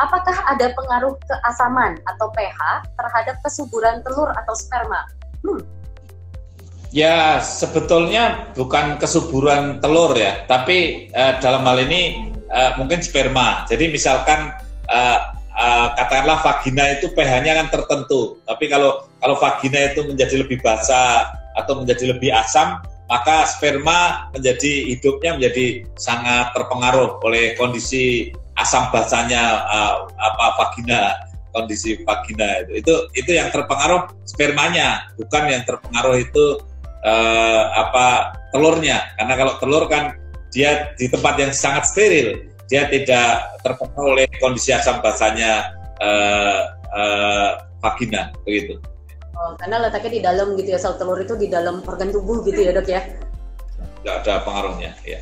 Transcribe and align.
apakah 0.00 0.36
ada 0.48 0.72
pengaruh 0.72 1.14
keasaman 1.28 2.00
atau 2.08 2.28
pH 2.32 2.60
terhadap 2.96 3.36
kesuburan 3.44 4.00
telur 4.06 4.30
atau 4.32 4.54
sperma? 4.56 5.08
Hmm. 5.44 5.60
Ya, 6.92 7.40
sebetulnya 7.40 8.52
bukan 8.52 9.00
kesuburan 9.00 9.80
telur 9.80 10.12
ya, 10.12 10.44
tapi 10.44 11.08
uh, 11.16 11.40
dalam 11.40 11.64
hal 11.64 11.80
ini 11.88 12.28
uh, 12.52 12.76
mungkin 12.76 13.00
sperma. 13.00 13.64
Jadi 13.64 13.88
misalkan 13.88 14.52
uh, 14.92 15.18
uh, 15.56 15.88
katakanlah 15.96 16.44
vagina 16.44 16.92
itu 16.92 17.08
pH-nya 17.16 17.64
kan 17.64 17.72
tertentu, 17.72 18.36
tapi 18.44 18.68
kalau 18.68 19.08
kalau 19.24 19.40
vagina 19.40 19.88
itu 19.88 20.04
menjadi 20.04 20.44
lebih 20.44 20.60
basah 20.60 21.32
atau 21.56 21.80
menjadi 21.80 22.12
lebih 22.12 22.28
asam, 22.28 22.84
maka 23.08 23.48
sperma 23.48 24.28
menjadi 24.36 24.92
hidupnya 24.92 25.40
menjadi 25.40 25.88
sangat 25.96 26.52
terpengaruh 26.52 27.24
oleh 27.24 27.56
kondisi 27.56 28.36
asam 28.62 28.88
basahnya 28.94 29.66
uh, 29.66 30.06
apa 30.16 30.46
vagina 30.58 31.18
kondisi 31.52 32.00
vagina 32.06 32.64
itu 32.64 32.80
itu 32.80 32.94
itu 33.18 33.30
yang 33.36 33.52
terpengaruh 33.52 34.08
spermanya 34.24 35.10
bukan 35.20 35.52
yang 35.52 35.62
terpengaruh 35.68 36.16
itu 36.16 36.62
uh, 37.04 37.62
apa 37.76 38.38
telurnya 38.54 39.02
karena 39.20 39.34
kalau 39.36 39.54
telur 39.60 39.84
kan 39.90 40.16
dia 40.52 40.94
di 40.96 41.08
tempat 41.08 41.34
yang 41.40 41.52
sangat 41.52 41.84
steril 41.88 42.40
dia 42.72 42.88
tidak 42.88 43.60
terpengaruh 43.60 44.16
oleh 44.16 44.24
kondisi 44.40 44.72
asam 44.72 45.04
basahnya 45.04 45.76
uh, 46.00 46.72
uh, 46.94 47.50
vagina 47.82 48.32
begitu. 48.48 48.78
Oh, 49.32 49.58
karena 49.58 49.88
letaknya 49.88 50.10
di 50.16 50.20
dalam 50.22 50.48
gitu 50.54 50.76
ya 50.76 50.78
sel 50.78 50.94
telur 50.96 51.18
itu 51.18 51.34
di 51.34 51.50
dalam 51.50 51.82
organ 51.82 52.14
tubuh 52.14 52.46
gitu 52.46 52.62
ya 52.62 52.70
dok 52.70 52.86
ya? 52.86 53.02
Tidak 54.00 54.14
ada 54.22 54.34
pengaruhnya 54.46 54.94
ya. 55.02 55.20